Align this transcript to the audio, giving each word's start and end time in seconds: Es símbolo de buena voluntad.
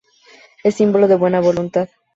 Es 0.63 0.73
símbolo 0.73 1.07
de 1.07 1.13
buena 1.15 1.41
voluntad. 1.41 1.87